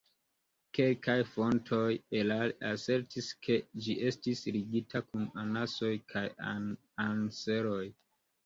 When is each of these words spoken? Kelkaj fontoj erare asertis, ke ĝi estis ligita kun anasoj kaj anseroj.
Kelkaj 0.77 1.17
fontoj 1.33 1.81
erare 2.21 2.55
asertis, 2.69 3.29
ke 3.45 3.59
ĝi 3.87 3.97
estis 4.09 4.41
ligita 4.57 5.05
kun 5.11 5.29
anasoj 5.45 5.93
kaj 6.15 6.25
anseroj. 7.09 7.83